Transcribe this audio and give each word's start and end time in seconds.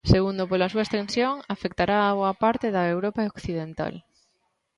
Segundo 0.13 0.43
pola 0.49 0.71
súa 0.73 0.85
extensión: 0.87 1.33
afectará 1.55 1.97
a 2.03 2.15
boa 2.19 2.33
parte 2.43 2.67
da 2.75 2.83
Europa 2.95 3.29
occidental. 3.33 3.93